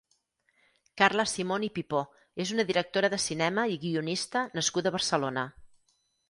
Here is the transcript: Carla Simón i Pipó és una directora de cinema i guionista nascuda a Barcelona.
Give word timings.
Carla 1.01 1.25
Simón 1.31 1.65
i 1.67 1.69
Pipó 1.75 2.01
és 2.45 2.53
una 2.55 2.65
directora 2.69 3.11
de 3.15 3.19
cinema 3.27 3.67
i 3.75 3.77
guionista 3.85 4.43
nascuda 4.61 4.93
a 4.93 4.95
Barcelona. 4.97 5.47